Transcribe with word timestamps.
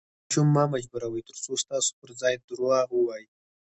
ماشوم 0.23 0.47
مه 0.55 0.63
مجبوروئ، 0.73 1.21
ترڅو 1.29 1.51
ستاسو 1.63 1.91
پر 1.99 2.09
ځای 2.21 2.35
درواغ 2.49 2.87
ووایي. 2.93 3.27